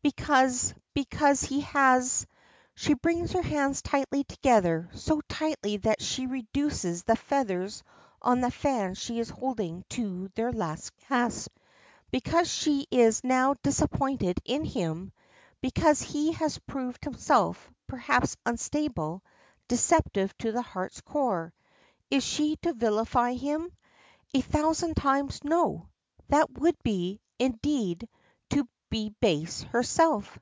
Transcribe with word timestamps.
"Because 0.00 0.72
because 0.94 1.42
he 1.42 1.60
has" 1.62 2.24
She 2.76 2.94
brings 2.94 3.32
her 3.32 3.42
hands 3.42 3.82
tightly 3.82 4.22
together, 4.22 4.88
so 4.94 5.20
tightly 5.28 5.78
that 5.78 6.00
she 6.00 6.26
reduces 6.26 7.02
the 7.02 7.16
feathers 7.16 7.82
on 8.22 8.40
the 8.40 8.50
fan 8.52 8.94
she 8.94 9.18
is 9.18 9.28
holding 9.28 9.84
to 9.90 10.28
their 10.36 10.52
last 10.52 10.92
gasp. 11.08 11.52
Because 12.12 12.48
she 12.48 12.86
is 12.92 13.24
now 13.24 13.54
disappointed 13.64 14.38
in 14.44 14.64
him; 14.64 15.12
because 15.60 16.00
he 16.00 16.30
has 16.34 16.58
proved 16.60 17.02
himself, 17.04 17.68
perhaps, 17.88 18.36
unstable, 18.46 19.24
deceptive 19.66 20.32
to 20.38 20.52
the 20.52 20.62
heart's 20.62 21.00
core, 21.00 21.52
is 22.08 22.22
she 22.22 22.54
to 22.62 22.72
vilify, 22.72 23.34
him? 23.34 23.70
A 24.32 24.40
thousand 24.42 24.94
times 24.94 25.40
no! 25.42 25.88
That 26.28 26.50
would 26.56 26.80
be, 26.84 27.20
indeed, 27.40 28.08
to 28.50 28.66
be 28.90 29.10
base 29.20 29.64
herself. 29.64 30.38